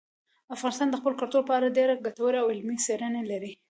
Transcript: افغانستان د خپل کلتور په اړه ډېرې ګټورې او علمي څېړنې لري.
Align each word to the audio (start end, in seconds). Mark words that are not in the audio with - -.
افغانستان 0.55 0.87
د 0.89 0.95
خپل 1.01 1.13
کلتور 1.21 1.43
په 1.47 1.53
اړه 1.57 1.75
ډېرې 1.77 1.93
ګټورې 2.07 2.37
او 2.41 2.47
علمي 2.53 2.77
څېړنې 2.85 3.21
لري. 3.31 3.51